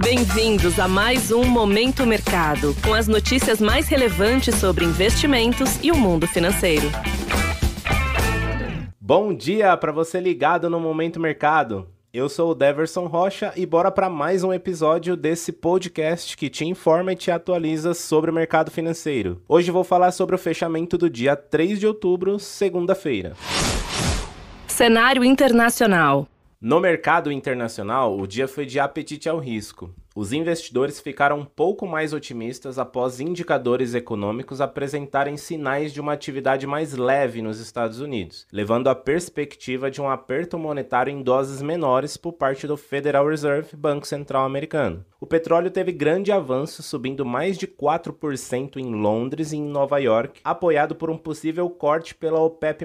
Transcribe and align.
Bem-vindos 0.00 0.78
a 0.78 0.86
mais 0.86 1.32
um 1.32 1.44
Momento 1.44 2.06
Mercado, 2.06 2.74
com 2.84 2.94
as 2.94 3.08
notícias 3.08 3.60
mais 3.60 3.88
relevantes 3.88 4.54
sobre 4.54 4.84
investimentos 4.84 5.82
e 5.82 5.90
o 5.90 5.96
mundo 5.96 6.26
financeiro. 6.26 6.86
Bom 9.00 9.34
dia 9.34 9.76
para 9.76 9.90
você 9.90 10.20
ligado 10.20 10.70
no 10.70 10.78
Momento 10.78 11.18
Mercado. 11.18 11.88
Eu 12.12 12.28
sou 12.28 12.52
o 12.52 12.54
Deverson 12.54 13.06
Rocha 13.06 13.52
e 13.56 13.66
bora 13.66 13.90
para 13.90 14.08
mais 14.08 14.44
um 14.44 14.52
episódio 14.52 15.16
desse 15.16 15.52
podcast 15.52 16.36
que 16.36 16.48
te 16.48 16.64
informa 16.64 17.12
e 17.12 17.16
te 17.16 17.30
atualiza 17.30 17.92
sobre 17.92 18.30
o 18.30 18.34
mercado 18.34 18.70
financeiro. 18.70 19.42
Hoje 19.48 19.72
vou 19.72 19.82
falar 19.82 20.12
sobre 20.12 20.36
o 20.36 20.38
fechamento 20.38 20.96
do 20.96 21.10
dia 21.10 21.34
3 21.34 21.78
de 21.80 21.86
outubro, 21.86 22.38
segunda-feira. 22.38 23.34
Cenário 24.68 25.24
internacional. 25.24 26.28
No 26.60 26.80
mercado 26.80 27.30
internacional, 27.30 28.18
o 28.18 28.26
dia 28.26 28.48
foi 28.48 28.66
de 28.66 28.80
apetite 28.80 29.28
ao 29.28 29.38
risco. 29.38 29.94
Os 30.18 30.32
investidores 30.32 30.98
ficaram 30.98 31.38
um 31.38 31.44
pouco 31.44 31.86
mais 31.86 32.12
otimistas 32.12 32.76
após 32.76 33.20
indicadores 33.20 33.94
econômicos 33.94 34.60
apresentarem 34.60 35.36
sinais 35.36 35.92
de 35.92 36.00
uma 36.00 36.12
atividade 36.12 36.66
mais 36.66 36.92
leve 36.92 37.40
nos 37.40 37.60
Estados 37.60 38.00
Unidos, 38.00 38.44
levando 38.52 38.88
à 38.88 38.96
perspectiva 38.96 39.88
de 39.88 40.02
um 40.02 40.10
aperto 40.10 40.58
monetário 40.58 41.12
em 41.12 41.22
doses 41.22 41.62
menores 41.62 42.16
por 42.16 42.32
parte 42.32 42.66
do 42.66 42.76
Federal 42.76 43.28
Reserve, 43.28 43.76
Banco 43.76 44.08
Central 44.08 44.44
Americano. 44.44 45.04
O 45.20 45.26
petróleo 45.26 45.70
teve 45.70 45.92
grande 45.92 46.32
avanço, 46.32 46.82
subindo 46.82 47.24
mais 47.24 47.56
de 47.56 47.68
4% 47.68 48.76
em 48.76 48.94
Londres 48.94 49.52
e 49.52 49.56
em 49.56 49.64
Nova 49.64 49.98
York, 49.98 50.40
apoiado 50.42 50.96
por 50.96 51.10
um 51.10 51.18
possível 51.18 51.68
corte 51.70 52.14
pela 52.14 52.40
OPEP+, 52.40 52.84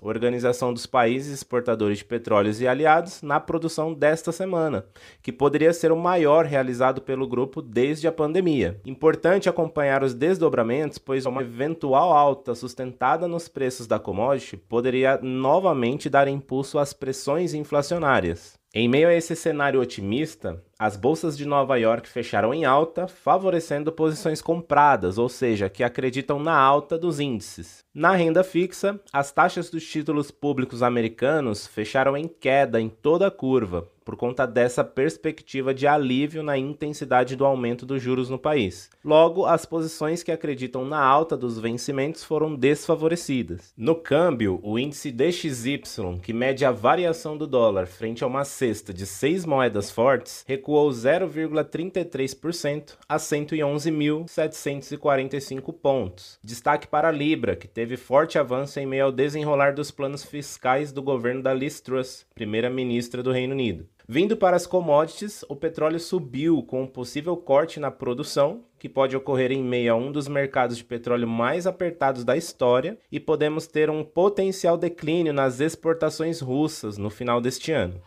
Organização 0.00 0.72
dos 0.72 0.86
Países 0.86 1.32
Exportadores 1.32 1.98
de 1.98 2.04
Petróleos 2.04 2.60
e 2.60 2.66
Aliados, 2.66 3.22
na 3.22 3.38
produção 3.38 3.94
desta 3.94 4.30
semana, 4.32 4.84
que 5.22 5.32
poderia 5.32 5.72
ser 5.72 5.90
o 5.90 5.96
maior 5.96 6.44
realizado 6.44 6.71
realizado 6.72 7.02
pelo 7.02 7.28
grupo 7.28 7.60
desde 7.60 8.08
a 8.08 8.12
pandemia. 8.12 8.80
Importante 8.84 9.48
acompanhar 9.48 10.02
os 10.02 10.14
desdobramentos, 10.14 10.98
pois 10.98 11.26
uma 11.26 11.42
eventual 11.42 12.12
alta 12.12 12.54
sustentada 12.54 13.28
nos 13.28 13.46
preços 13.46 13.86
da 13.86 13.98
commodity 13.98 14.56
poderia 14.56 15.18
novamente 15.22 16.08
dar 16.08 16.26
impulso 16.26 16.78
às 16.78 16.92
pressões 16.92 17.52
inflacionárias. 17.52 18.54
Em 18.74 18.88
meio 18.88 19.06
a 19.06 19.12
esse 19.12 19.36
cenário 19.36 19.82
otimista, 19.82 20.62
as 20.78 20.96
bolsas 20.96 21.36
de 21.36 21.44
Nova 21.44 21.76
York 21.76 22.08
fecharam 22.08 22.54
em 22.54 22.64
alta, 22.64 23.06
favorecendo 23.06 23.92
posições 23.92 24.40
compradas, 24.40 25.18
ou 25.18 25.28
seja, 25.28 25.68
que 25.68 25.84
acreditam 25.84 26.38
na 26.38 26.56
alta 26.56 26.96
dos 26.96 27.20
índices. 27.20 27.84
Na 27.94 28.12
renda 28.12 28.42
fixa, 28.42 28.98
as 29.12 29.30
taxas 29.30 29.68
dos 29.68 29.86
títulos 29.86 30.30
públicos 30.30 30.82
americanos 30.82 31.66
fecharam 31.66 32.16
em 32.16 32.26
queda 32.26 32.80
em 32.80 32.88
toda 32.88 33.26
a 33.26 33.30
curva, 33.30 33.86
por 34.04 34.16
conta 34.16 34.46
dessa 34.46 34.84
perspectiva 34.84 35.72
de 35.72 35.86
alívio 35.86 36.42
na 36.42 36.58
intensidade 36.58 37.36
do 37.36 37.44
aumento 37.44 37.86
dos 37.86 38.02
juros 38.02 38.28
no 38.28 38.38
país. 38.38 38.90
Logo, 39.04 39.46
as 39.46 39.64
posições 39.64 40.22
que 40.22 40.30
acreditam 40.30 40.84
na 40.84 41.02
alta 41.02 41.34
dos 41.36 41.58
vencimentos 41.58 42.22
foram 42.24 42.54
desfavorecidas. 42.54 43.72
No 43.76 43.94
câmbio, 43.94 44.58
o 44.62 44.78
índice 44.78 45.10
DXY, 45.10 45.82
que 46.22 46.32
mede 46.32 46.64
a 46.64 46.70
variação 46.70 47.36
do 47.36 47.46
dólar 47.46 47.86
frente 47.86 48.24
a 48.24 48.26
uma 48.26 48.44
cesta 48.44 48.94
de 48.94 49.06
seis 49.06 49.44
moedas 49.44 49.90
fortes, 49.90 50.44
recuou 50.46 50.88
0,33% 50.90 52.96
a 53.08 53.16
111.745 53.16 55.72
pontos. 55.72 56.38
Destaque 56.42 56.86
para 56.86 57.08
a 57.08 57.12
Libra, 57.12 57.56
que 57.56 57.68
teve 57.68 57.96
forte 57.96 58.38
avanço 58.38 58.78
em 58.80 58.86
meio 58.86 59.06
ao 59.06 59.12
desenrolar 59.12 59.74
dos 59.74 59.90
planos 59.90 60.24
fiscais 60.24 60.92
do 60.92 61.02
governo 61.02 61.42
da 61.42 61.54
Liz 61.54 61.80
Truss, 61.80 62.26
primeira-ministra 62.34 63.22
do 63.22 63.32
Reino 63.32 63.52
Unido. 63.52 63.86
Vindo 64.14 64.36
para 64.36 64.54
as 64.54 64.66
commodities, 64.66 65.42
o 65.48 65.56
petróleo 65.56 65.98
subiu 65.98 66.62
com 66.62 66.82
um 66.82 66.86
possível 66.86 67.34
corte 67.34 67.80
na 67.80 67.90
produção, 67.90 68.60
que 68.78 68.86
pode 68.86 69.16
ocorrer 69.16 69.50
em 69.50 69.64
meio 69.64 69.94
a 69.94 69.96
um 69.96 70.12
dos 70.12 70.28
mercados 70.28 70.76
de 70.76 70.84
petróleo 70.84 71.26
mais 71.26 71.66
apertados 71.66 72.22
da 72.22 72.36
história, 72.36 72.98
e 73.10 73.18
podemos 73.18 73.66
ter 73.66 73.88
um 73.88 74.04
potencial 74.04 74.76
declínio 74.76 75.32
nas 75.32 75.60
exportações 75.60 76.42
russas 76.42 76.98
no 76.98 77.08
final 77.08 77.40
deste 77.40 77.72
ano. 77.72 78.02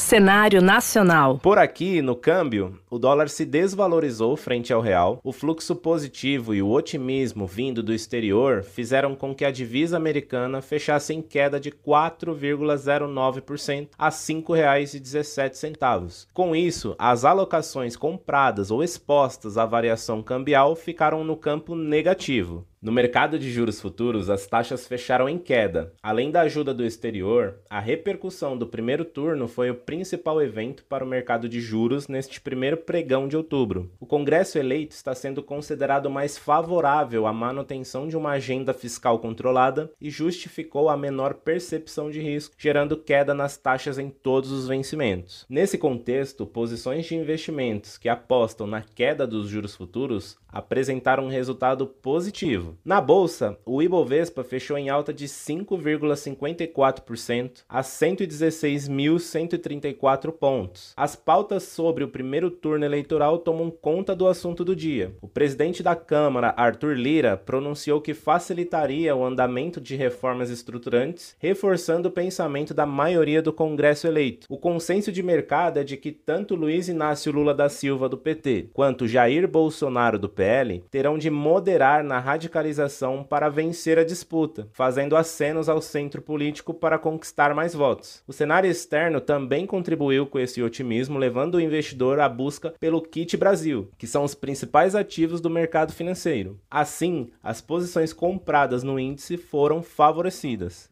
Cenário 0.00 0.62
nacional. 0.62 1.38
Por 1.38 1.58
aqui, 1.58 2.00
no 2.00 2.16
câmbio, 2.16 2.80
o 2.88 2.98
dólar 2.98 3.28
se 3.28 3.44
desvalorizou 3.44 4.34
frente 4.34 4.72
ao 4.72 4.80
real. 4.80 5.20
O 5.22 5.30
fluxo 5.30 5.76
positivo 5.76 6.54
e 6.54 6.62
o 6.62 6.70
otimismo 6.70 7.46
vindo 7.46 7.82
do 7.82 7.92
exterior 7.92 8.62
fizeram 8.64 9.14
com 9.14 9.34
que 9.34 9.44
a 9.44 9.50
divisa 9.50 9.98
americana 9.98 10.62
fechasse 10.62 11.12
em 11.12 11.20
queda 11.20 11.60
de 11.60 11.70
4,09% 11.70 13.88
a 13.96 14.06
R$ 14.06 14.10
5,17. 14.10 16.26
Com 16.32 16.56
isso, 16.56 16.96
as 16.98 17.24
alocações 17.24 17.94
compradas 17.94 18.70
ou 18.70 18.82
expostas 18.82 19.58
à 19.58 19.66
variação 19.66 20.22
cambial 20.22 20.74
ficaram 20.74 21.22
no 21.22 21.36
campo 21.36 21.76
negativo. 21.76 22.64
No 22.82 22.90
mercado 22.90 23.38
de 23.38 23.50
juros 23.50 23.78
futuros, 23.78 24.30
as 24.30 24.46
taxas 24.46 24.88
fecharam 24.88 25.28
em 25.28 25.36
queda. 25.36 25.92
Além 26.02 26.30
da 26.30 26.40
ajuda 26.40 26.72
do 26.72 26.82
exterior, 26.82 27.58
a 27.68 27.78
repercussão 27.78 28.56
do 28.56 28.66
primeiro 28.66 29.04
turno 29.04 29.46
foi 29.46 29.68
o 29.70 29.74
principal 29.74 30.40
evento 30.40 30.82
para 30.84 31.04
o 31.04 31.06
mercado 31.06 31.46
de 31.46 31.60
juros 31.60 32.08
neste 32.08 32.40
primeiro 32.40 32.78
pregão 32.78 33.28
de 33.28 33.36
outubro. 33.36 33.90
O 34.00 34.06
Congresso 34.06 34.58
eleito 34.58 34.94
está 34.94 35.14
sendo 35.14 35.42
considerado 35.42 36.08
mais 36.08 36.38
favorável 36.38 37.26
à 37.26 37.34
manutenção 37.34 38.08
de 38.08 38.16
uma 38.16 38.30
agenda 38.30 38.72
fiscal 38.72 39.18
controlada 39.18 39.92
e 40.00 40.08
justificou 40.08 40.88
a 40.88 40.96
menor 40.96 41.34
percepção 41.34 42.10
de 42.10 42.22
risco, 42.22 42.54
gerando 42.56 42.96
queda 42.96 43.34
nas 43.34 43.58
taxas 43.58 43.98
em 43.98 44.08
todos 44.08 44.50
os 44.50 44.66
vencimentos. 44.66 45.44
Nesse 45.50 45.76
contexto, 45.76 46.46
posições 46.46 47.04
de 47.04 47.14
investimentos 47.14 47.98
que 47.98 48.08
apostam 48.08 48.66
na 48.66 48.80
queda 48.80 49.26
dos 49.26 49.50
juros 49.50 49.76
futuros 49.76 50.38
apresentaram 50.52 51.24
um 51.24 51.28
resultado 51.28 51.86
positivo 51.86 52.76
na 52.84 53.00
bolsa, 53.00 53.56
o 53.64 53.80
Ibovespa 53.82 54.42
fechou 54.42 54.76
em 54.76 54.88
alta 54.88 55.12
de 55.12 55.26
5,54% 55.26 57.62
a 57.68 57.82
116.134 57.82 60.32
pontos. 60.32 60.92
As 60.96 61.14
pautas 61.14 61.62
sobre 61.64 62.02
o 62.04 62.08
primeiro 62.08 62.50
turno 62.50 62.84
eleitoral 62.84 63.38
tomam 63.38 63.70
conta 63.70 64.16
do 64.16 64.26
assunto 64.26 64.64
do 64.64 64.74
dia. 64.74 65.14
O 65.20 65.28
presidente 65.28 65.82
da 65.82 65.94
Câmara, 65.94 66.54
Arthur 66.56 66.96
Lira, 66.96 67.36
pronunciou 67.36 68.00
que 68.00 68.14
facilitaria 68.14 69.14
o 69.14 69.22
andamento 69.24 69.80
de 69.80 69.94
reformas 69.96 70.50
estruturantes, 70.50 71.36
reforçando 71.38 72.08
o 72.08 72.12
pensamento 72.12 72.74
da 72.74 72.86
maioria 72.86 73.42
do 73.42 73.52
Congresso 73.52 74.06
eleito. 74.06 74.46
O 74.48 74.56
consenso 74.58 75.12
de 75.12 75.22
mercado 75.22 75.78
é 75.78 75.84
de 75.84 75.96
que 75.96 76.12
tanto 76.12 76.54
Luiz 76.54 76.88
Inácio 76.88 77.32
Lula 77.32 77.54
da 77.54 77.68
Silva 77.68 78.08
do 78.08 78.16
PT 78.16 78.70
quanto 78.72 79.06
Jair 79.06 79.46
Bolsonaro 79.46 80.18
do 80.18 80.28
PL 80.40 80.82
terão 80.90 81.18
de 81.18 81.28
moderar 81.28 82.02
na 82.02 82.18
radicalização 82.18 83.22
para 83.22 83.50
vencer 83.50 83.98
a 83.98 84.04
disputa, 84.04 84.66
fazendo 84.72 85.14
acenos 85.14 85.68
ao 85.68 85.82
centro 85.82 86.22
político 86.22 86.72
para 86.72 86.98
conquistar 86.98 87.54
mais 87.54 87.74
votos. 87.74 88.22
O 88.26 88.32
cenário 88.32 88.70
externo 88.70 89.20
também 89.20 89.66
contribuiu 89.66 90.26
com 90.26 90.38
esse 90.38 90.62
otimismo, 90.62 91.18
levando 91.18 91.56
o 91.56 91.60
investidor 91.60 92.20
à 92.20 92.28
busca 92.28 92.72
pelo 92.80 93.02
Kit 93.02 93.36
Brasil, 93.36 93.90
que 93.98 94.06
são 94.06 94.24
os 94.24 94.34
principais 94.34 94.94
ativos 94.94 95.42
do 95.42 95.50
mercado 95.50 95.92
financeiro. 95.92 96.58
Assim, 96.70 97.28
as 97.42 97.60
posições 97.60 98.14
compradas 98.14 98.82
no 98.82 98.98
índice 98.98 99.36
foram 99.36 99.82
favorecidas. 99.82 100.88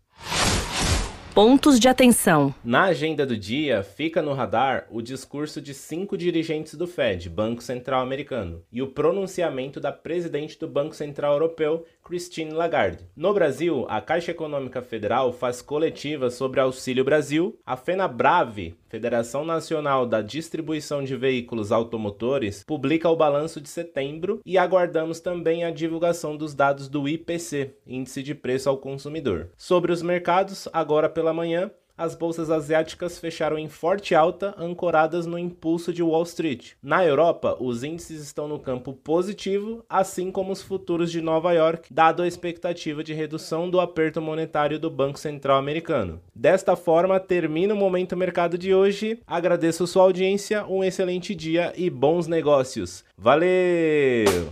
Pontos 1.38 1.78
de 1.78 1.86
atenção. 1.86 2.52
Na 2.64 2.86
agenda 2.86 3.24
do 3.24 3.36
dia, 3.36 3.84
fica 3.84 4.20
no 4.20 4.32
radar 4.32 4.88
o 4.90 5.00
discurso 5.00 5.62
de 5.62 5.72
cinco 5.72 6.18
dirigentes 6.18 6.74
do 6.74 6.84
Fed, 6.84 7.30
Banco 7.30 7.62
Central 7.62 8.02
Americano, 8.02 8.64
e 8.72 8.82
o 8.82 8.88
pronunciamento 8.88 9.78
da 9.78 9.92
presidente 9.92 10.58
do 10.58 10.66
Banco 10.66 10.96
Central 10.96 11.34
Europeu, 11.34 11.86
Christine 12.02 12.50
Lagarde. 12.50 13.06
No 13.14 13.32
Brasil, 13.32 13.86
a 13.88 14.00
Caixa 14.00 14.32
Econômica 14.32 14.82
Federal 14.82 15.32
faz 15.32 15.62
coletiva 15.62 16.28
sobre 16.28 16.58
Auxílio 16.58 17.04
Brasil, 17.04 17.56
a 17.64 17.76
FenaBrave, 17.76 18.74
Federação 18.88 19.44
Nacional 19.44 20.06
da 20.06 20.22
Distribuição 20.22 21.04
de 21.04 21.14
Veículos 21.14 21.70
Automotores, 21.70 22.64
publica 22.66 23.08
o 23.10 23.16
balanço 23.16 23.60
de 23.60 23.68
setembro 23.68 24.40
e 24.44 24.56
aguardamos 24.56 25.20
também 25.20 25.62
a 25.62 25.70
divulgação 25.70 26.36
dos 26.36 26.54
dados 26.54 26.88
do 26.88 27.06
IPC, 27.06 27.74
Índice 27.86 28.22
de 28.22 28.34
Preço 28.34 28.68
ao 28.68 28.78
Consumidor. 28.78 29.50
Sobre 29.56 29.92
os 29.92 30.00
mercados, 30.00 30.66
agora 30.72 31.08
pela 31.28 31.34
manhã, 31.34 31.70
as 31.96 32.14
bolsas 32.14 32.48
asiáticas 32.48 33.18
fecharam 33.18 33.58
em 33.58 33.68
forte 33.68 34.14
alta, 34.14 34.54
ancoradas 34.56 35.26
no 35.26 35.36
impulso 35.36 35.92
de 35.92 36.00
Wall 36.00 36.22
Street. 36.22 36.72
Na 36.80 37.04
Europa, 37.04 37.56
os 37.58 37.82
índices 37.82 38.22
estão 38.22 38.46
no 38.46 38.58
campo 38.58 38.92
positivo, 38.92 39.84
assim 39.88 40.30
como 40.30 40.52
os 40.52 40.62
futuros 40.62 41.10
de 41.10 41.20
Nova 41.20 41.52
York, 41.52 41.92
dado 41.92 42.22
a 42.22 42.28
expectativa 42.28 43.02
de 43.02 43.12
redução 43.12 43.68
do 43.68 43.80
aperto 43.80 44.22
monetário 44.22 44.78
do 44.78 44.88
Banco 44.88 45.18
Central 45.18 45.58
Americano. 45.58 46.20
Desta 46.32 46.76
forma, 46.76 47.18
termina 47.18 47.74
o 47.74 47.76
Momento 47.76 48.16
Mercado 48.16 48.56
de 48.56 48.72
hoje. 48.72 49.18
Agradeço 49.26 49.86
sua 49.86 50.04
audiência, 50.04 50.64
um 50.66 50.84
excelente 50.84 51.34
dia 51.34 51.72
e 51.76 51.90
bons 51.90 52.28
negócios. 52.28 53.04
Valeu! 53.18 54.48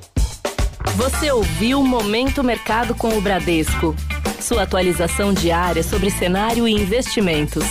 Você 0.96 1.30
ouviu 1.30 1.80
Momento 1.82 2.42
Mercado 2.42 2.94
com 2.94 3.16
o 3.16 3.20
Bradesco 3.20 3.94
sua 4.46 4.62
atualização 4.62 5.34
diária 5.34 5.82
sobre 5.82 6.08
cenário 6.08 6.68
e 6.68 6.72
investimentos. 6.72 7.64